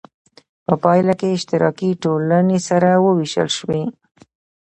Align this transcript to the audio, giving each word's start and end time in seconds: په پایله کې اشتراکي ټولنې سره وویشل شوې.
په 0.65 0.73
پایله 0.83 1.13
کې 1.19 1.35
اشتراکي 1.35 1.89
ټولنې 2.03 2.57
سره 2.69 2.89
وویشل 3.05 3.49
شوې. 3.57 3.81